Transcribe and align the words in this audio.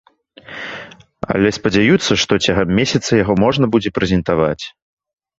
Але 1.33 1.49
спадзяюцца, 1.57 2.13
што 2.23 2.33
цягам 2.47 2.67
месяца 2.79 3.11
яго 3.23 3.33
можна 3.43 3.65
будзе 3.75 3.89
прэзентаваць. 3.99 4.63